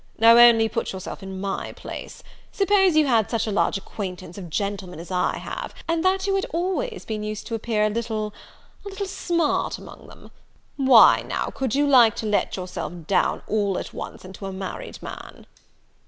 [0.17, 4.49] Now only put yourself in my place; suppose you had such a large acquaintance of
[4.49, 8.33] gentlemen as I have, and that you had always been used to appear a little
[8.83, 10.31] a little smart among them
[10.75, 14.51] why, now could you like to let your self down all at once into a
[14.51, 15.45] married man?"